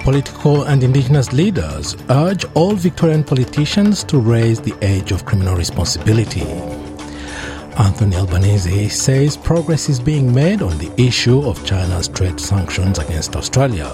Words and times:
political 0.00 0.64
and 0.64 0.82
indigenous 0.82 1.32
leaders 1.32 1.96
urge 2.08 2.44
all 2.54 2.74
Victorian 2.74 3.22
politicians 3.22 4.02
to 4.04 4.18
raise 4.18 4.60
the 4.60 4.74
age 4.82 5.12
of 5.12 5.24
criminal 5.24 5.54
responsibility. 5.54 6.42
Anthony 7.78 8.16
Albanese 8.16 8.88
says 8.88 9.36
progress 9.36 9.88
is 9.88 10.00
being 10.00 10.34
made 10.34 10.62
on 10.62 10.76
the 10.78 10.92
issue 11.00 11.42
of 11.48 11.64
China's 11.64 12.08
trade 12.08 12.40
sanctions 12.40 12.98
against 12.98 13.36
Australia. 13.36 13.88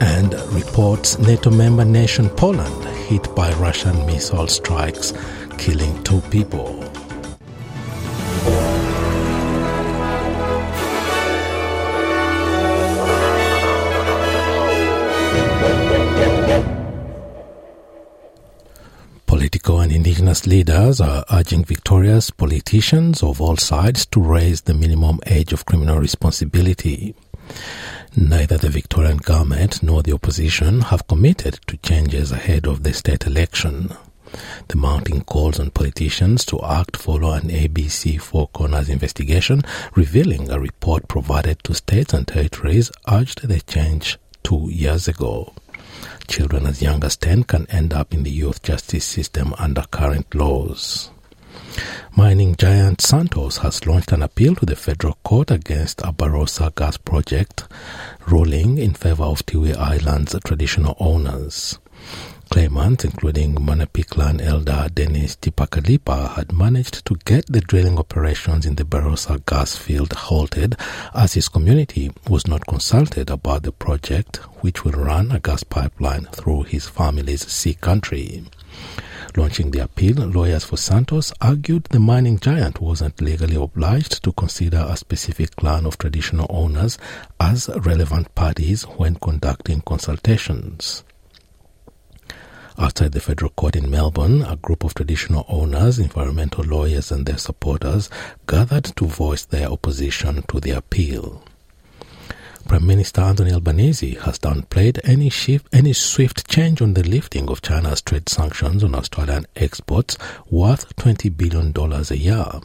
And 0.00 0.32
reports 0.52 1.18
NATO 1.18 1.50
member 1.50 1.84
nation 1.84 2.30
Poland 2.30 2.84
hit 3.08 3.34
by 3.34 3.52
Russian 3.54 4.06
missile 4.06 4.46
strikes, 4.46 5.12
killing 5.58 6.02
two 6.02 6.22
people. 6.30 6.79
And 19.90 19.96
indigenous 19.96 20.46
leaders 20.46 21.00
are 21.00 21.24
urging 21.32 21.64
Victoria's 21.64 22.30
politicians 22.30 23.24
of 23.24 23.40
all 23.40 23.56
sides 23.56 24.06
to 24.06 24.20
raise 24.20 24.60
the 24.60 24.72
minimum 24.72 25.18
age 25.26 25.52
of 25.52 25.66
criminal 25.66 25.98
responsibility. 25.98 27.12
Neither 28.14 28.56
the 28.56 28.68
Victorian 28.68 29.16
government 29.16 29.82
nor 29.82 30.04
the 30.04 30.12
opposition 30.12 30.82
have 30.82 31.08
committed 31.08 31.58
to 31.66 31.76
changes 31.78 32.30
ahead 32.30 32.68
of 32.68 32.84
the 32.84 32.92
state 32.92 33.26
election. 33.26 33.92
The 34.68 34.76
mounting 34.76 35.24
calls 35.24 35.58
on 35.58 35.70
politicians 35.70 36.44
to 36.44 36.62
act 36.62 36.96
follow 36.96 37.32
an 37.32 37.48
ABC 37.48 38.20
Four 38.20 38.46
Corners 38.48 38.88
investigation 38.88 39.62
revealing 39.96 40.50
a 40.50 40.60
report 40.60 41.08
provided 41.08 41.64
to 41.64 41.74
states 41.74 42.14
and 42.14 42.28
territories 42.28 42.92
urged 43.10 43.48
the 43.48 43.60
change 43.62 44.18
two 44.44 44.68
years 44.70 45.08
ago. 45.08 45.52
Children 46.28 46.66
as 46.66 46.82
young 46.82 47.02
as 47.04 47.16
10 47.16 47.44
can 47.44 47.66
end 47.70 47.92
up 47.92 48.12
in 48.14 48.22
the 48.22 48.30
youth 48.30 48.62
justice 48.62 49.04
system 49.04 49.54
under 49.58 49.82
current 49.90 50.34
laws. 50.34 51.10
Mining 52.16 52.56
giant 52.56 53.00
Santos 53.00 53.58
has 53.58 53.86
launched 53.86 54.12
an 54.12 54.22
appeal 54.22 54.54
to 54.56 54.66
the 54.66 54.76
federal 54.76 55.14
court 55.22 55.50
against 55.50 56.00
a 56.00 56.12
Barossa 56.12 56.74
gas 56.74 56.96
project, 56.96 57.64
ruling 58.26 58.78
in 58.78 58.94
favor 58.94 59.24
of 59.24 59.46
Tiwi 59.46 59.76
Island's 59.76 60.36
traditional 60.44 60.96
owners. 60.98 61.78
Claimants, 62.50 63.04
including 63.04 63.54
Munupi 63.54 64.04
clan 64.04 64.40
elder 64.40 64.88
Dennis 64.92 65.36
Tipakalippa, 65.36 66.34
had 66.34 66.52
managed 66.52 67.04
to 67.04 67.14
get 67.24 67.46
the 67.46 67.60
drilling 67.60 67.96
operations 67.96 68.66
in 68.66 68.74
the 68.74 68.82
Barossa 68.82 69.46
gas 69.46 69.76
field 69.76 70.12
halted 70.12 70.74
as 71.14 71.34
his 71.34 71.48
community 71.48 72.10
was 72.28 72.48
not 72.48 72.66
consulted 72.66 73.30
about 73.30 73.62
the 73.62 73.70
project, 73.70 74.38
which 74.62 74.84
will 74.84 74.90
run 74.90 75.30
a 75.30 75.38
gas 75.38 75.62
pipeline 75.62 76.24
through 76.32 76.64
his 76.64 76.88
family's 76.88 77.46
sea 77.46 77.74
country. 77.74 78.44
Launching 79.36 79.70
the 79.70 79.84
appeal, 79.84 80.16
lawyers 80.16 80.64
for 80.64 80.76
Santos 80.76 81.32
argued 81.40 81.84
the 81.84 82.00
mining 82.00 82.40
giant 82.40 82.80
wasn't 82.80 83.20
legally 83.20 83.54
obliged 83.54 84.24
to 84.24 84.32
consider 84.32 84.84
a 84.88 84.96
specific 84.96 85.54
clan 85.54 85.86
of 85.86 85.98
traditional 85.98 86.48
owners 86.50 86.98
as 87.38 87.70
relevant 87.84 88.34
parties 88.34 88.82
when 88.82 89.14
conducting 89.14 89.80
consultations. 89.82 91.04
Outside 92.80 93.12
the 93.12 93.20
federal 93.20 93.50
court 93.50 93.76
in 93.76 93.90
Melbourne, 93.90 94.40
a 94.40 94.56
group 94.56 94.84
of 94.84 94.94
traditional 94.94 95.44
owners, 95.48 95.98
environmental 95.98 96.64
lawyers, 96.64 97.12
and 97.12 97.26
their 97.26 97.36
supporters 97.36 98.08
gathered 98.46 98.84
to 98.96 99.04
voice 99.04 99.44
their 99.44 99.68
opposition 99.68 100.42
to 100.48 100.60
the 100.60 100.70
appeal. 100.70 101.44
Prime 102.66 102.86
Minister 102.86 103.20
Anthony 103.20 103.52
Albanese 103.52 104.14
has 104.20 104.38
downplayed 104.38 104.98
any, 105.04 105.28
shift, 105.28 105.66
any 105.74 105.92
swift 105.92 106.48
change 106.48 106.80
on 106.80 106.94
the 106.94 107.02
lifting 107.02 107.50
of 107.50 107.60
China's 107.60 108.00
trade 108.00 108.30
sanctions 108.30 108.82
on 108.82 108.94
Australian 108.94 109.44
exports 109.56 110.16
worth 110.50 110.96
$20 110.96 111.36
billion 111.36 111.74
a 111.76 112.14
year. 112.14 112.60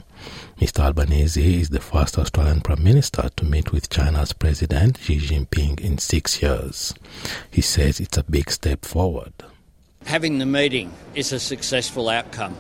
Mr. 0.62 0.80
Albanese 0.80 1.60
is 1.60 1.72
the 1.72 1.82
first 1.82 2.18
Australian 2.18 2.62
Prime 2.62 2.82
Minister 2.82 3.30
to 3.36 3.44
meet 3.44 3.74
with 3.74 3.90
China's 3.90 4.32
President 4.32 4.98
Xi 4.98 5.18
Jinping 5.18 5.82
in 5.82 5.98
six 5.98 6.42
years. 6.42 6.94
He 7.52 7.60
says 7.60 8.00
it's 8.00 8.18
a 8.18 8.24
big 8.24 8.50
step 8.50 8.86
forward. 8.86 9.34
Having 10.06 10.38
the 10.38 10.46
meeting 10.46 10.94
is 11.16 11.32
a 11.32 11.40
successful 11.40 12.10
outcome 12.10 12.56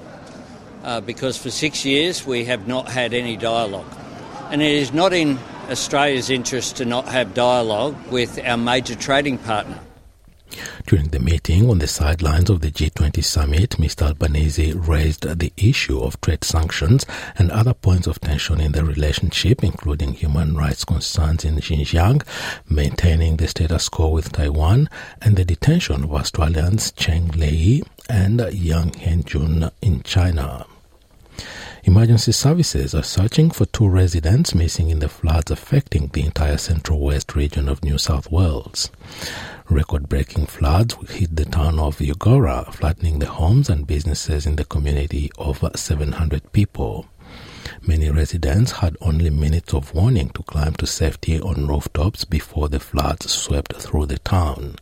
uh, 0.83 1.00
because 1.00 1.38
for 1.38 1.51
six 1.51 1.85
years 1.85 2.25
we 2.25 2.45
have 2.45 2.67
not 2.67 2.89
had 2.89 3.13
any 3.13 3.38
dialogue. 3.38 3.91
And 4.50 4.63
it 4.63 4.72
is 4.72 4.91
not 4.91 5.13
in 5.13 5.38
Australia's 5.69 6.31
interest 6.31 6.78
to 6.78 6.85
not 6.85 7.07
have 7.07 7.35
dialogue 7.35 7.95
with 8.11 8.39
our 8.44 8.57
major 8.57 8.95
trading 8.95 9.38
partner. 9.38 9.79
During 10.88 11.07
the 11.07 11.19
meeting 11.19 11.68
on 11.72 11.79
the 11.79 11.88
sidelines 11.88 12.51
of 12.51 12.62
the 12.62 12.69
G20 12.69 13.23
summit, 13.23 13.72
Mr. 13.72 14.03
Albanese 14.03 14.73
raised 14.73 15.23
the 15.23 15.51
issue 15.57 16.00
of 16.00 16.22
trade 16.22 16.44
sanctions 16.44 17.07
and 17.40 17.50
other 17.50 17.73
points 17.73 18.06
of 18.06 18.22
tension 18.22 18.62
in 18.62 18.72
the 18.72 18.85
relationship, 18.85 19.63
including 19.63 20.13
human 20.13 20.56
rights 20.56 20.85
concerns 20.85 21.44
in 21.44 21.56
Xinjiang, 21.56 22.22
maintaining 22.69 23.38
the 23.38 23.47
status 23.47 23.90
quo 23.90 24.09
with 24.09 24.31
Taiwan, 24.31 24.88
and 25.23 25.35
the 25.35 25.44
detention 25.44 26.03
of 26.03 26.13
Australians 26.13 26.91
Cheng 26.91 27.29
Lei 27.29 27.81
and 28.07 28.40
Yang 28.53 28.91
Hengjun 28.91 29.72
in 29.81 30.03
China. 30.03 30.67
Emergency 31.88 32.31
services 32.31 32.96
are 32.96 33.03
searching 33.03 33.51
for 33.51 33.68
two 33.68 33.88
residents 33.88 34.56
missing 34.56 34.90
in 34.90 34.97
the 34.97 35.07
floods 35.07 35.51
affecting 35.51 36.07
the 36.07 36.25
entire 36.25 36.57
central 36.57 37.00
west 37.00 37.35
region 37.35 37.69
of 37.69 37.84
New 37.84 38.00
South 38.00 38.31
Wales. 38.31 38.90
Record 39.69 40.09
breaking 40.09 40.47
floods 40.47 40.96
hit 41.12 41.35
the 41.35 41.46
town 41.46 41.78
of 41.78 42.00
Eugowra, 42.00 42.73
flattening 42.73 43.19
the 43.19 43.28
homes 43.28 43.69
and 43.69 43.85
businesses 43.85 44.47
in 44.47 44.56
the 44.56 44.66
community 44.66 45.29
of 45.38 45.63
700 45.75 46.51
people. 46.53 47.06
Many 47.84 48.09
residents 48.09 48.72
had 48.72 48.97
only 49.00 49.29
minutes 49.29 49.72
of 49.75 49.94
warning 49.94 50.29
to 50.29 50.41
climb 50.41 50.73
to 50.78 50.88
safety 50.88 51.40
on 51.40 51.67
rooftops 51.67 52.25
before 52.25 52.67
the 52.67 52.79
floods 52.79 53.29
swept 53.31 53.75
through 53.75 54.07
the 54.07 54.17
town. 54.17 54.78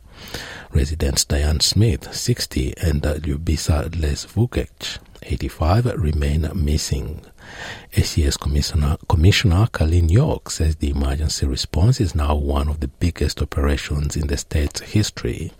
Residents 0.72 1.26
Diane 1.26 1.60
Smith, 1.60 2.14
60, 2.14 2.72
and 2.78 3.02
Lubisa 3.02 3.90
Lesvukec, 3.90 4.98
85, 5.24 5.86
remain 5.96 6.48
missing. 6.54 7.20
SES 7.92 8.36
Commissioner, 8.36 8.96
Commissioner 9.08 9.66
Carlene 9.66 10.10
York 10.10 10.50
says 10.50 10.76
the 10.76 10.90
emergency 10.90 11.46
response 11.46 12.00
is 12.00 12.14
now 12.14 12.34
one 12.34 12.68
of 12.68 12.80
the 12.80 12.88
biggest 12.88 13.40
operations 13.42 14.16
in 14.16 14.26
the 14.26 14.36
state's 14.36 14.80
history. 14.80 15.52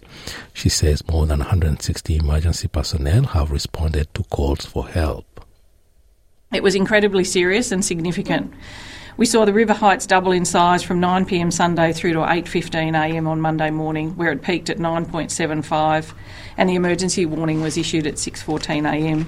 She 0.53 0.69
says 0.69 1.07
more 1.09 1.27
than 1.27 1.41
160 1.41 2.17
emergency 2.17 2.69
personnel 2.69 3.25
have 3.25 3.51
responded 3.51 4.13
to 4.15 4.23
calls 4.25 4.65
for 4.65 4.89
help. 4.89 5.45
It 6.53 6.63
was 6.63 6.75
incredibly 6.75 7.25
serious 7.25 7.73
and 7.73 7.85
significant. 7.85 8.53
We 9.17 9.27
saw 9.27 9.45
the 9.45 9.53
river 9.53 9.75
heights 9.75 10.07
double 10.07 10.33
in 10.33 10.45
size 10.45 10.83
from 10.83 11.01
9pm 11.01 11.53
Sunday 11.53 11.93
through 11.93 12.15
to 12.15 12.19
8.15am 12.19 13.29
on 13.29 13.41
Monday 13.41 13.71
morning, 13.71 14.17
where 14.17 14.33
it 14.33 14.43
peaked 14.43 14.71
at 14.71 14.79
9.75 14.79 16.13
and 16.57 16.69
the 16.69 16.75
emergency 16.75 17.25
warning 17.25 17.61
was 17.61 17.79
issued 17.79 18.09
at 18.09 18.15
6.14am. 18.15 19.25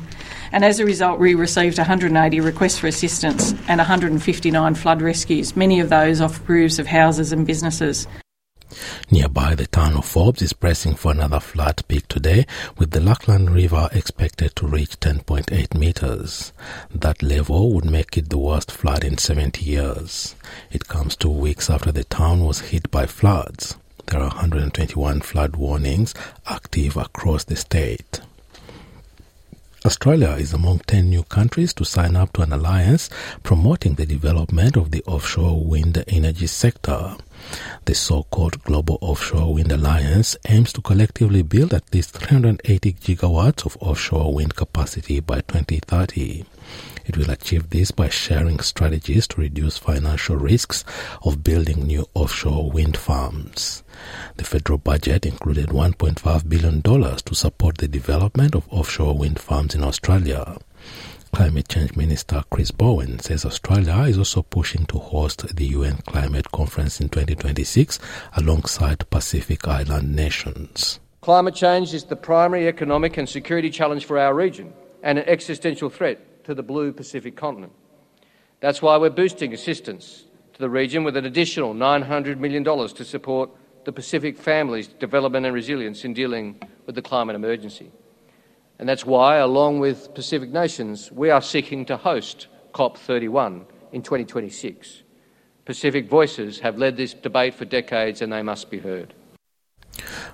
And 0.51 0.65
as 0.65 0.81
a 0.81 0.85
result, 0.85 1.21
we 1.21 1.37
received 1.37 1.79
180 1.79 2.41
requests 2.41 2.81
for 2.81 2.89
assistance 2.89 3.53
and 3.69 3.79
159 3.79 4.75
flood 4.75 5.03
rescues, 5.03 5.55
many 5.55 5.79
of 5.79 5.89
those 5.89 6.21
off 6.21 6.49
roofs 6.49 6.81
of 6.81 6.89
houses 6.89 7.31
and 7.31 7.47
businesses. 7.47 8.09
Nearby, 9.11 9.55
the 9.55 9.67
town 9.67 9.95
of 9.95 10.05
Forbes 10.05 10.43
is 10.43 10.53
pressing 10.53 10.95
for 10.95 11.13
another 11.13 11.41
flood 11.41 11.83
peak 11.89 12.09
today, 12.09 12.47
with 12.77 12.91
the 12.91 13.01
Lachlan 13.01 13.51
River 13.51 13.89
expected 13.93 14.57
to 14.57 14.67
reach 14.67 14.99
10.8 15.01 15.75
meters. 15.75 16.53
That 16.95 17.23
level 17.23 17.73
would 17.73 17.85
make 17.85 18.17
it 18.19 18.31
the 18.31 18.39
worst 18.39 18.73
flood 18.73 19.05
in 19.05 19.19
70 19.19 19.65
years. 19.65 20.35
It 20.71 20.89
comes 20.89 21.17
two 21.17 21.31
weeks 21.31 21.71
after 21.71 21.93
the 21.93 22.05
town 22.05 22.45
was 22.45 22.61
hit 22.61 22.91
by 22.91 23.07
floods. 23.07 23.77
There 24.07 24.21
are 24.21 24.29
121 24.29 25.21
flood 25.21 25.57
warnings 25.57 26.15
active 26.47 26.97
across 26.97 27.45
the 27.45 27.57
state. 27.57 28.21
Australia 29.85 30.31
is 30.31 30.53
among 30.53 30.81
10 30.81 31.11
new 31.11 31.23
countries 31.23 31.73
to 31.75 31.85
sign 31.85 32.17
up 32.17 32.33
to 32.33 32.43
an 32.43 32.53
alliance 32.53 33.09
promoting 33.45 33.95
the 33.95 34.07
development 34.07 34.77
of 34.77 34.91
the 34.91 35.03
offshore 35.05 35.65
wind 35.65 36.03
energy 36.09 36.49
sector. 36.49 37.17
The 37.85 37.95
so-called 37.95 38.63
Global 38.65 38.99
Offshore 39.01 39.55
Wind 39.55 39.71
Alliance 39.73 40.37
aims 40.49 40.73
to 40.73 40.81
collectively 40.81 41.43
build 41.43 41.73
at 41.73 41.95
least 41.95 42.11
380 42.17 42.93
gigawatts 42.95 43.65
of 43.65 43.77
offshore 43.81 44.35
wind 44.35 44.57
capacity 44.57 45.21
by 45.21 45.43
2030. 45.43 46.45
It 47.07 47.17
will 47.17 47.31
achieve 47.31 47.71
this 47.71 47.93
by 47.93 48.09
sharing 48.09 48.59
strategies 48.59 49.29
to 49.29 49.41
reduce 49.41 49.79
financial 49.79 50.37
risks 50.37 50.85
of 51.23 51.45
building 51.45 51.87
new 51.87 52.07
offshore 52.15 52.71
wind 52.71 52.97
farms. 52.97 53.85
The 54.37 54.45
federal 54.45 54.79
budget 54.79 55.25
included 55.25 55.69
$1.5 55.69 56.49
billion 56.49 56.83
to 56.83 57.35
support 57.35 57.79
the 57.79 57.87
development 57.87 58.57
of 58.57 58.67
offshore 58.71 59.17
wind 59.17 59.39
farms 59.39 59.77
in 59.77 59.85
Australia. 59.85 60.59
Climate 61.37 61.69
Change 61.69 61.97
Minister 61.97 62.43
Chris 62.49 62.71
Bowen 62.71 63.19
says 63.19 63.45
Australia 63.45 64.05
is 64.09 64.17
also 64.17 64.41
pushing 64.41 64.87
to 64.87 64.97
host 64.97 65.55
the 65.55 65.67
UN 65.67 65.99
Climate 66.07 66.51
Conference 66.51 66.99
in 66.99 67.11
2026 67.11 67.99
alongside 68.39 69.11
Pacific 69.11 69.69
Island 69.69 70.17
nations. 70.17 70.99
Climate 71.21 71.55
change 71.55 71.93
is 71.93 72.05
the 72.05 72.17
primary 72.17 72.67
economic 72.67 73.19
and 73.19 73.29
security 73.29 73.69
challenge 73.69 74.07
for 74.07 74.19
our 74.19 74.33
region 74.33 74.73
and 75.03 75.19
an 75.19 75.29
existential 75.29 75.91
threat 75.91 76.43
to 76.45 76.55
the 76.55 76.63
blue 76.63 76.91
Pacific 76.91 77.37
continent. 77.37 77.75
That's 78.61 78.81
why 78.81 78.97
we're 78.97 79.11
boosting 79.11 79.53
assistance 79.53 80.25
to 80.55 80.59
the 80.59 80.71
region 80.71 81.05
with 81.05 81.19
an 81.19 81.27
additional 81.27 81.75
$900 81.75 82.39
million 82.39 82.65
to 82.65 83.05
support 83.05 83.51
the 83.85 83.93
Pacific 83.93 84.39
family's 84.39 84.87
development 84.87 85.45
and 85.45 85.55
resilience 85.55 86.03
in 86.03 86.15
dealing 86.15 86.59
with 86.87 86.95
the 86.95 87.03
climate 87.03 87.37
emergency. 87.37 87.93
And 88.79 88.89
that's 88.89 89.07
why, 89.07 89.37
along 89.37 89.81
with 89.81 90.15
Pacific 90.15 90.51
nations, 90.51 91.11
we 91.11 91.31
are 91.31 91.41
seeking 91.41 91.87
to 91.87 91.97
host 91.97 92.49
COP31 92.75 93.65
in 93.93 94.03
2026. 94.03 95.03
Pacific 95.65 96.09
voices 96.09 96.61
have 96.61 96.79
led 96.79 96.97
this 96.97 97.15
debate 97.15 97.55
for 97.55 97.65
decades 97.65 98.23
and 98.23 98.33
they 98.33 98.43
must 98.43 98.71
be 98.71 98.79
heard. 98.79 99.15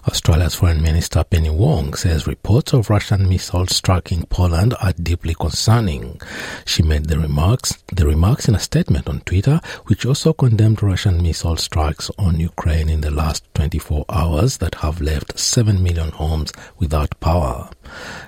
Australia's 0.09 0.57
Foreign 0.57 0.83
Minister 0.83 1.23
Penny 1.23 1.49
Wong 1.49 1.95
says 1.95 2.27
reports 2.27 2.73
of 2.73 2.91
Russian 2.91 3.29
missiles 3.29 3.77
striking 3.77 4.25
Poland 4.25 4.75
are 4.83 4.93
deeply 4.93 5.35
concerning. 5.35 6.21
She 6.65 6.83
made 6.83 7.07
the 7.07 7.21
remarks 7.21 7.83
the 7.87 8.05
remarks 8.05 8.49
in 8.49 8.57
a 8.57 8.59
statement 8.59 9.09
on 9.09 9.21
Twitter, 9.21 9.61
which 9.87 10.05
also 10.05 10.33
condemned 10.33 10.83
Russian 10.83 11.23
missile 11.23 11.57
strikes 11.57 12.11
on 12.19 12.41
Ukraine 12.41 12.89
in 12.89 13.01
the 13.01 13.13
last 13.13 13.45
24 13.55 14.05
hours 14.09 14.57
that 14.59 14.75
have 14.77 15.01
left 15.01 15.39
7 15.39 15.81
million 15.81 16.11
homes 16.11 16.53
without 16.79 17.21
power. 17.21 17.71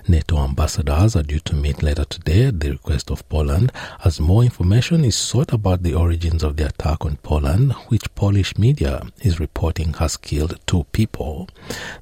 NATO 0.09 0.39
ambassadors 0.39 1.17
are 1.17 1.23
due 1.23 1.41
to 1.41 1.55
meet 1.55 1.83
later 1.83 2.05
today 2.05 2.47
at 2.47 2.61
the 2.61 2.71
request 2.71 3.11
of 3.11 3.29
Poland 3.29 3.73
as 4.05 4.21
more 4.21 4.43
information 4.43 5.05
is 5.05 5.17
sought 5.17 5.53
about 5.53 5.83
the 5.83 5.95
origins 5.95 6.43
of 6.43 6.57
the 6.57 6.67
attack 6.67 7.05
on 7.05 7.17
Poland, 7.19 7.73
which 7.89 8.15
Polish 8.15 8.59
media 8.59 9.03
is 9.23 9.41
reporting 9.41 9.95
has 9.95 10.17
killed 10.17 10.59
two 10.67 10.85
people. 10.93 11.49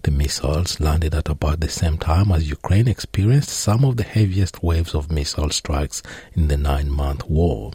The 0.03 0.11
missiles 0.11 0.81
landed 0.81 1.15
at 1.15 1.29
about 1.29 1.61
the 1.61 1.69
same 1.69 1.99
time 1.99 2.33
as 2.33 2.49
Ukraine 2.49 2.89
experienced 2.89 3.51
some 3.51 3.85
of 3.85 3.97
the 3.97 4.03
heaviest 4.03 4.63
waves 4.63 4.95
of 4.95 5.13
missile 5.13 5.51
strikes 5.51 6.03
in 6.35 6.49
the 6.49 6.57
nine 6.57 6.91
month 6.91 7.25
war. 7.29 7.73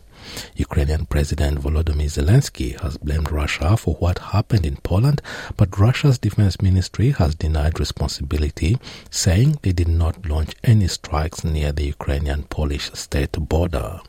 Ukrainian 0.56 1.06
President 1.06 1.60
Volodymyr 1.60 2.10
Zelensky 2.10 2.80
has 2.82 2.98
blamed 2.98 3.32
Russia 3.32 3.78
for 3.78 3.96
what 3.96 4.20
happened 4.20 4.66
in 4.66 4.78
Poland, 4.78 5.22
but 5.56 5.78
Russia's 5.80 6.18
defense 6.18 6.62
ministry 6.62 7.12
has 7.12 7.36
denied 7.36 7.80
responsibility, 7.80 8.78
saying 9.10 9.60
they 9.62 9.72
did 9.72 9.88
not 9.88 10.26
launch 10.26 10.54
any 10.64 10.88
strikes 10.88 11.44
near 11.44 11.72
the 11.72 11.86
Ukrainian 11.86 12.44
Polish 12.44 12.92
state 12.94 13.34
border. 13.34 14.02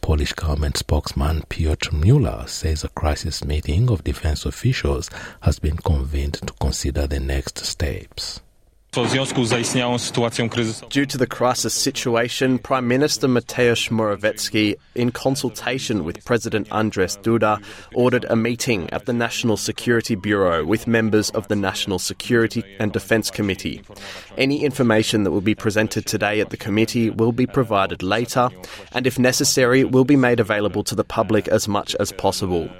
Polish 0.00 0.34
government 0.34 0.76
spokesman 0.76 1.42
Piotr 1.48 1.94
Mueller 1.94 2.44
says 2.46 2.84
a 2.84 2.88
crisis 2.88 3.44
meeting 3.44 3.90
of 3.90 4.04
defense 4.04 4.44
officials 4.44 5.08
has 5.40 5.58
been 5.58 5.76
convened 5.78 6.34
to 6.34 6.52
consider 6.60 7.06
the 7.06 7.20
next 7.20 7.58
steps. 7.64 8.40
Due 8.94 9.02
to 11.06 11.18
the 11.18 11.26
crisis 11.28 11.74
situation, 11.74 12.58
Prime 12.60 12.86
Minister 12.86 13.26
Mateusz 13.26 13.90
Morawiecki, 13.90 14.76
in 14.94 15.10
consultation 15.10 16.04
with 16.04 16.24
President 16.24 16.68
Andrzej 16.68 17.20
Duda, 17.24 17.60
ordered 17.92 18.24
a 18.30 18.36
meeting 18.36 18.88
at 18.90 19.06
the 19.06 19.12
National 19.12 19.56
Security 19.56 20.14
Bureau 20.14 20.64
with 20.64 20.86
members 20.86 21.30
of 21.30 21.48
the 21.48 21.56
National 21.56 21.98
Security 21.98 22.62
and 22.78 22.92
Defence 22.92 23.32
Committee. 23.32 23.82
Any 24.38 24.64
information 24.64 25.24
that 25.24 25.32
will 25.32 25.40
be 25.40 25.56
presented 25.56 26.06
today 26.06 26.38
at 26.38 26.50
the 26.50 26.56
committee 26.56 27.10
will 27.10 27.32
be 27.32 27.46
provided 27.46 28.00
later, 28.00 28.48
and 28.92 29.08
if 29.08 29.18
necessary, 29.18 29.82
will 29.82 30.04
be 30.04 30.14
made 30.14 30.38
available 30.38 30.84
to 30.84 30.94
the 30.94 31.02
public 31.02 31.48
as 31.48 31.66
much 31.66 31.96
as 31.96 32.12
possible. 32.12 32.70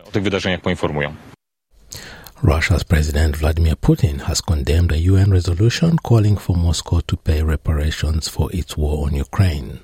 Russia's 2.42 2.82
President 2.82 3.36
Vladimir 3.36 3.76
Putin 3.76 4.22
has 4.22 4.40
condemned 4.40 4.90
a 4.92 4.98
UN 4.98 5.30
resolution 5.30 5.96
calling 5.98 6.36
for 6.36 6.56
Moscow 6.56 7.00
to 7.06 7.16
pay 7.16 7.42
reparations 7.42 8.28
for 8.28 8.50
its 8.52 8.76
war 8.76 9.06
on 9.06 9.14
Ukraine. 9.14 9.80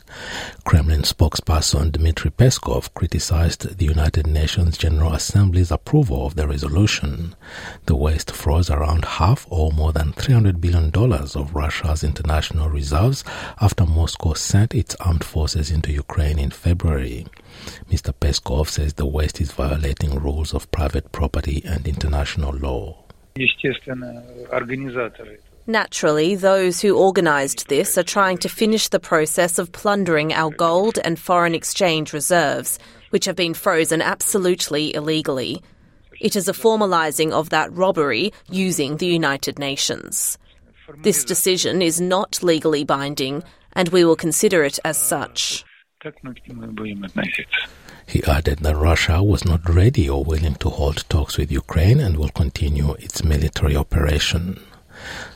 Kremlin 0.64 1.02
spokesperson 1.02 1.93
Dmitry 1.93 2.31
Peskov 2.31 2.93
criticized 2.93 3.79
the 3.79 3.85
United 3.87 4.26
Nations 4.26 4.76
General 4.76 5.14
Assembly's 5.14 5.70
approval 5.70 6.26
of 6.26 6.35
the 6.35 6.47
resolution. 6.47 7.35
The 7.87 7.97
West 7.97 8.32
froze 8.32 8.69
around 8.69 9.05
half 9.05 9.47
or 9.49 9.70
more 9.73 9.93
than 9.93 10.12
$300 10.12 10.61
billion 10.61 10.91
of 10.94 11.55
Russia's 11.55 12.02
international 12.05 12.69
reserves 12.69 13.25
after 13.61 13.87
Moscow 13.87 14.35
sent 14.35 14.75
its 14.75 14.97
armed 14.97 15.25
forces 15.25 15.70
into 15.70 15.93
Ukraine 15.93 16.38
in 16.38 16.50
February. 16.50 17.26
Mr. 17.91 18.12
Peskov 18.12 18.69
says 18.69 18.94
the 18.94 19.06
West 19.06 19.41
is 19.41 19.52
violating 19.52 20.19
rules 20.19 20.55
of 20.55 20.70
private 20.70 21.12
property 21.12 21.62
and 21.64 21.87
international 21.87 22.55
law. 22.55 23.05
Naturally, 25.67 26.35
those 26.35 26.81
who 26.81 26.99
organised 26.99 27.69
this 27.69 27.97
are 27.97 28.02
trying 28.02 28.38
to 28.38 28.49
finish 28.49 28.88
the 28.88 28.99
process 28.99 29.58
of 29.58 29.73
plundering 29.73 30.32
our 30.32 30.50
gold 30.50 30.99
and 31.05 31.19
foreign 31.19 31.55
exchange 31.55 32.12
reserves, 32.12 32.79
which 33.11 33.25
have 33.26 33.37
been 33.37 33.55
frozen 33.55 34.02
absolutely 34.02 34.94
illegally. 34.94 35.62
It 36.20 36.37
is 36.37 36.49
a 36.49 36.52
formalising 36.52 37.32
of 37.32 37.50
that 37.50 37.73
robbery 37.73 38.32
using 38.50 38.97
the 38.97 39.06
United 39.06 39.58
Nations. 39.58 40.38
This 40.99 41.25
decision 41.25 41.82
is 41.82 42.00
not 42.00 42.43
legally 42.43 42.85
binding, 42.85 43.44
and 43.75 43.88
we 43.91 44.05
will 44.05 44.17
consider 44.17 44.64
it 44.64 44.79
as 44.85 44.99
such. 44.99 45.64
He 48.06 48.25
added 48.25 48.61
that 48.61 48.76
Russia 48.76 49.23
was 49.23 49.44
not 49.44 49.69
ready 49.69 50.08
or 50.08 50.25
willing 50.25 50.55
to 50.56 50.70
hold 50.70 51.08
talks 51.08 51.37
with 51.37 51.52
Ukraine 51.52 52.00
and 52.00 52.17
will 52.17 52.31
continue 52.31 52.94
its 52.94 53.23
military 53.23 53.76
operation. 53.76 54.61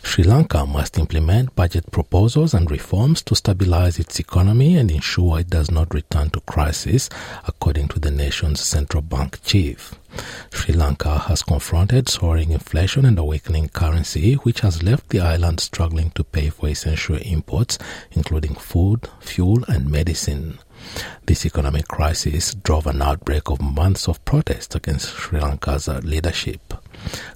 Sri 0.03 0.23
Lanka 0.25 0.67
must 0.67 0.99
implement 0.99 1.55
budget 1.57 1.91
proposals 1.91 2.55
and 2.55 2.71
reforms 2.71 3.23
to 3.23 3.35
stabilize 3.35 3.99
its 3.99 4.21
economy 4.21 4.77
and 4.77 4.91
ensure 4.91 5.41
it 5.41 5.51
does 5.51 5.71
not 5.71 5.93
return 5.93 6.31
to 6.31 6.41
crisis, 6.41 7.09
according 7.49 7.89
to 7.89 7.99
the 7.99 8.11
nation's 8.11 8.61
central 8.61 9.03
bank 9.03 9.43
chief. 9.43 9.95
Sri 10.53 10.75
Lanka 10.75 11.19
has 11.19 11.43
confronted 11.43 12.09
soaring 12.09 12.53
inflation 12.53 13.05
and 13.05 13.19
a 13.19 13.25
weakening 13.25 13.69
currency, 13.69 14.35
which 14.35 14.61
has 14.61 14.83
left 14.83 15.09
the 15.09 15.21
island 15.21 15.59
struggling 15.59 16.11
to 16.11 16.23
pay 16.23 16.51
for 16.51 16.69
essential 16.69 17.17
imports, 17.17 17.79
including 18.13 18.55
food, 18.55 19.09
fuel, 19.21 19.65
and 19.67 19.91
medicine. 19.91 20.59
This 21.27 21.47
economic 21.47 21.89
crisis 21.89 22.55
drove 22.55 22.87
an 22.87 23.03
outbreak 23.03 23.51
of 23.51 23.61
months 23.61 24.07
of 24.07 24.25
protest 24.25 24.75
against 24.75 25.09
Sri 25.09 25.41
Lanka's 25.41 25.89
leadership. 25.89 26.75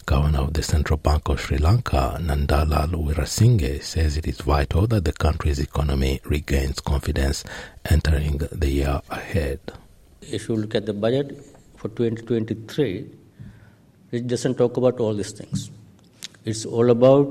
Governor 0.06 0.40
of 0.40 0.54
the 0.54 0.62
Central 0.62 0.96
Bank 0.96 1.28
of 1.28 1.40
Sri 1.40 1.58
Lanka, 1.58 2.18
Nandalal 2.20 2.92
Weerasinghe, 2.92 3.82
says 3.82 4.16
it 4.16 4.26
is 4.26 4.40
vital 4.40 4.86
that 4.86 5.04
the 5.04 5.12
country's 5.12 5.58
economy 5.58 6.20
regains 6.24 6.80
confidence 6.80 7.44
entering 7.84 8.38
the 8.38 8.70
year 8.70 9.02
ahead. 9.10 9.60
If 10.22 10.48
you 10.48 10.56
look 10.56 10.74
at 10.74 10.86
the 10.86 10.94
budget 10.94 11.44
for 11.76 11.88
2023, 11.88 13.10
it 14.12 14.26
doesn't 14.26 14.56
talk 14.56 14.76
about 14.78 14.98
all 14.98 15.14
these 15.14 15.32
things. 15.32 15.70
It's 16.44 16.64
all 16.64 16.90
about, 16.90 17.26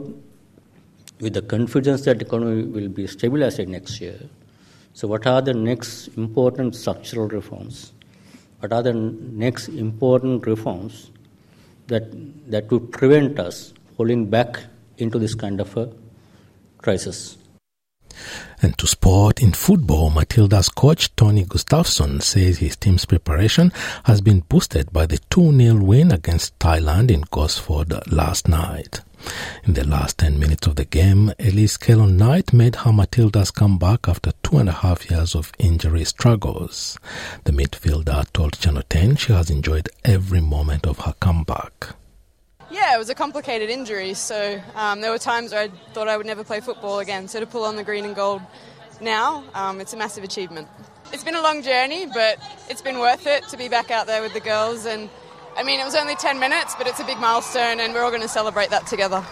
with 1.20 1.34
the 1.34 1.42
confidence 1.42 2.06
that 2.06 2.20
the 2.20 2.26
economy 2.26 2.64
will 2.64 2.90
be 2.90 3.08
stabilized 3.08 3.68
next 3.68 4.00
year. 4.00 4.20
So, 4.94 5.08
what 5.08 5.26
are 5.26 5.42
the 5.42 5.54
next 5.54 6.10
important 6.10 6.76
structural 6.76 7.28
reforms? 7.28 7.94
What 8.60 8.74
are 8.74 8.84
the 8.84 8.94
next 8.94 9.70
important 9.70 10.46
reforms 10.46 11.10
that 11.88 12.12
that 12.52 12.72
would 12.72 12.92
prevent 12.92 13.40
us 13.40 13.74
falling 13.96 14.30
back 14.30 14.60
into 14.98 15.20
this 15.20 15.36
kind 15.36 15.60
of 15.60 15.76
a 15.78 15.92
crisis. 16.78 17.38
And 18.62 18.78
to 18.80 18.88
sport 18.88 19.42
in 19.42 19.54
football, 19.54 20.10
Matilda's 20.10 20.70
coach 20.70 21.16
Tony 21.16 21.46
Gustafsson 21.46 22.24
says 22.24 22.58
his 22.58 22.76
team's 22.76 23.06
preparation 23.06 23.72
has 24.06 24.22
been 24.22 24.40
boosted 24.40 24.92
by 24.92 25.06
the 25.06 25.20
2 25.30 25.56
0 25.56 25.84
win 25.84 26.12
against 26.12 26.58
Thailand 26.58 27.12
in 27.12 27.24
Gosford 27.30 27.94
last 28.12 28.48
night. 28.48 29.02
In 29.64 29.74
the 29.74 29.86
last 29.86 30.18
10 30.20 30.40
minutes 30.40 30.68
of 30.68 30.76
the 30.76 30.86
game, 30.86 31.34
Elise 31.40 31.78
Kellond-Knight 31.78 32.54
made 32.54 32.78
her 32.78 32.92
Matildas 32.92 33.54
come 33.54 33.78
back 33.78 34.08
after 34.08 34.32
two 34.44 34.58
and 34.58 34.70
a 34.70 34.72
half 34.72 35.10
years 35.10 35.36
of 35.36 35.52
injury 35.60 36.06
struggles. 36.06 36.98
The 37.44 37.52
midfielder 37.52 38.32
told 38.32 38.60
Channel 38.60 38.84
10 38.90 39.16
she 39.18 39.34
has 39.34 39.50
enjoyed 39.50 39.90
every 40.06 40.42
moment 40.42 40.86
of 40.86 41.00
her 41.00 41.14
comeback. 41.20 41.90
Yeah, 42.70 42.96
it 42.96 42.98
was 42.98 43.10
a 43.10 43.16
complicated 43.16 43.70
injury, 43.70 44.14
so 44.14 44.62
um, 44.76 45.02
there 45.02 45.12
were 45.12 45.18
times 45.18 45.54
where 45.54 45.64
I 45.64 45.68
thought 45.94 46.08
I 46.08 46.18
would 46.18 46.26
never 46.26 46.44
play 46.44 46.60
football 46.60 47.00
again. 47.00 47.28
So 47.28 47.40
to 47.40 47.46
pull 47.46 47.64
on 47.64 47.78
the 47.78 47.84
green 47.84 48.04
and 48.04 48.16
gold 48.16 48.42
now, 49.00 49.44
um, 49.54 49.80
it's 49.80 49.94
a 49.94 49.98
massive 49.98 50.24
achievement. 50.24 50.68
It's 51.14 51.24
been 51.24 51.36
a 51.36 51.42
long 51.42 51.62
journey, 51.62 52.06
but 52.06 52.38
it's 52.70 52.82
been 52.82 53.00
worth 53.00 53.26
it 53.26 53.48
to 53.50 53.58
be 53.58 53.70
back 53.70 53.90
out 53.90 54.08
there 54.08 54.22
with 54.22 54.34
the 54.34 54.42
girls. 54.42 54.86
And 54.86 55.10
I 55.58 55.64
mean, 55.64 55.80
it 55.80 55.86
was 55.86 55.96
only 55.96 56.16
10 56.16 56.38
minutes, 56.38 56.76
but 56.76 56.86
it's 56.86 57.00
a 57.00 57.04
big 57.04 57.18
milestone, 57.18 57.80
and 57.80 57.92
we're 57.92 58.04
all 58.04 58.12
going 58.12 58.22
to 58.22 58.28
celebrate 58.28 58.70
that 58.70 58.86
together. 58.86 59.26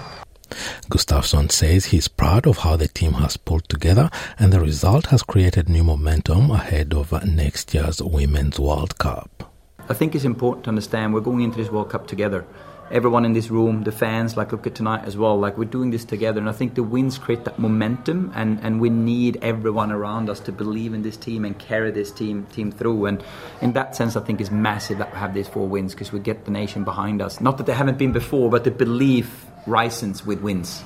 Gustafsson 0.89 1.51
says 1.51 1.85
he's 1.85 2.07
proud 2.07 2.47
of 2.47 2.57
how 2.57 2.75
the 2.75 2.87
team 2.87 3.13
has 3.13 3.37
pulled 3.37 3.69
together 3.69 4.09
and 4.39 4.51
the 4.51 4.59
result 4.59 5.07
has 5.07 5.21
created 5.21 5.69
new 5.69 5.83
momentum 5.83 6.49
ahead 6.49 6.93
of 6.93 7.11
next 7.25 7.73
year's 7.73 8.01
Women's 8.01 8.59
World 8.59 8.97
Cup. 8.97 9.51
I 9.87 9.93
think 9.93 10.15
it's 10.15 10.25
important 10.25 10.63
to 10.65 10.69
understand 10.69 11.13
we're 11.13 11.21
going 11.21 11.41
into 11.41 11.57
this 11.57 11.69
World 11.69 11.89
Cup 11.89 12.07
together 12.07 12.45
everyone 12.91 13.25
in 13.25 13.33
this 13.33 13.49
room, 13.49 13.83
the 13.83 13.91
fans, 13.91 14.37
like 14.37 14.51
look 14.51 14.67
at 14.67 14.75
tonight 14.75 15.05
as 15.05 15.17
well. 15.17 15.37
Like 15.37 15.57
we're 15.57 15.65
doing 15.65 15.91
this 15.91 16.05
together, 16.05 16.39
and 16.39 16.49
I 16.49 16.53
think 16.53 16.75
the 16.75 16.83
wins 16.83 17.17
create 17.17 17.45
that 17.45 17.59
momentum, 17.59 18.31
and, 18.35 18.59
and 18.61 18.79
we 18.79 18.89
need 18.89 19.37
everyone 19.41 19.91
around 19.91 20.29
us 20.29 20.39
to 20.41 20.51
believe 20.51 20.93
in 20.93 21.01
this 21.01 21.17
team 21.17 21.45
and 21.45 21.57
carry 21.57 21.91
this 21.91 22.11
team 22.11 22.45
team 22.47 22.71
through. 22.71 23.05
And 23.05 23.23
in 23.61 23.73
that 23.73 23.95
sense, 23.95 24.15
I 24.15 24.21
think 24.21 24.41
it's 24.41 24.51
massive 24.51 24.97
that 24.99 25.11
we 25.11 25.19
have 25.19 25.33
these 25.33 25.47
four 25.47 25.67
wins 25.67 25.93
because 25.93 26.11
we 26.11 26.19
get 26.19 26.45
the 26.45 26.51
nation 26.51 26.83
behind 26.83 27.21
us. 27.21 27.41
Not 27.41 27.57
that 27.57 27.65
they 27.65 27.73
haven't 27.73 27.97
been 27.97 28.13
before, 28.13 28.49
but 28.49 28.63
the 28.63 28.71
belief 28.71 29.45
rises 29.67 30.25
with 30.25 30.41
wins. 30.41 30.83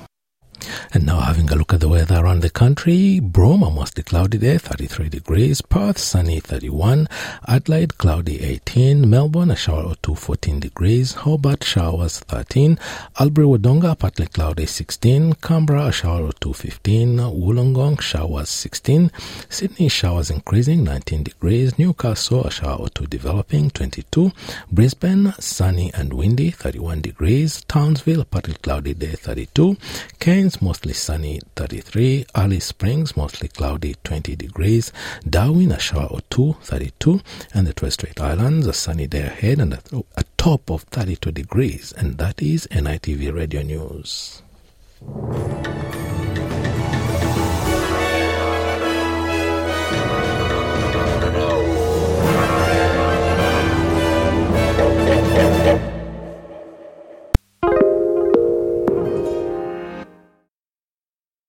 And 0.92 1.06
now 1.06 1.20
having 1.20 1.48
a 1.50 1.54
look 1.54 1.72
at 1.72 1.78
the 1.78 1.88
weather 1.88 2.16
around 2.16 2.42
the 2.42 2.50
country, 2.50 3.20
Broome, 3.20 3.60
mostly 3.60 4.02
cloudy 4.02 4.38
day, 4.38 4.58
33 4.58 5.08
degrees, 5.08 5.60
Perth, 5.60 5.98
sunny, 5.98 6.40
31, 6.40 7.06
Adelaide, 7.46 7.96
cloudy, 7.96 8.42
18, 8.42 9.08
Melbourne, 9.08 9.52
a 9.52 9.56
shower 9.56 9.84
or 9.84 9.94
two, 10.02 10.16
14 10.16 10.58
degrees, 10.58 11.12
Hobart, 11.12 11.62
showers, 11.62 12.18
13, 12.18 12.76
Albury, 13.20 13.46
Wodonga, 13.46 13.96
partly 13.96 14.26
cloudy, 14.26 14.66
16, 14.66 15.34
Canberra, 15.34 15.86
a 15.86 15.92
shower 15.92 16.24
or 16.24 16.32
two, 16.32 16.52
15, 16.52 17.18
Wollongong, 17.18 18.00
showers, 18.00 18.48
16, 18.48 19.12
Sydney, 19.48 19.88
showers 19.88 20.28
increasing, 20.28 20.82
19 20.82 21.22
degrees, 21.22 21.78
Newcastle, 21.78 22.46
a 22.46 22.50
shower 22.50 22.78
or 22.78 22.88
two 22.88 23.06
developing, 23.06 23.70
22, 23.70 24.32
Brisbane, 24.72 25.34
sunny 25.38 25.92
and 25.94 26.12
windy, 26.12 26.50
31 26.50 27.00
degrees, 27.00 27.64
Townsville, 27.68 28.24
partly 28.24 28.54
cloudy 28.54 28.92
day, 28.92 29.12
32, 29.12 29.76
Cairns, 30.18 30.60
mostly 30.60 30.79
sunny 30.88 31.40
33. 31.56 32.26
Alice 32.34 32.64
Springs, 32.64 33.16
mostly 33.16 33.48
cloudy 33.48 33.94
20 34.04 34.36
degrees. 34.36 34.92
Darwin, 35.28 35.72
a 35.72 35.78
shower 35.78 36.06
or 36.06 36.20
two 36.30 36.56
32. 36.62 37.20
And 37.54 37.66
the 37.66 37.74
Torres 37.74 37.94
Strait 37.94 38.20
Islands, 38.20 38.66
a 38.66 38.72
sunny 38.72 39.06
day 39.06 39.22
ahead 39.22 39.58
and 39.58 39.74
a, 39.74 39.80
a 40.16 40.24
top 40.36 40.70
of 40.70 40.82
32 40.84 41.32
degrees. 41.32 41.92
And 41.92 42.18
that 42.18 42.42
is 42.42 42.66
NITV 42.70 43.34
Radio 43.34 43.62
News. 43.62 44.42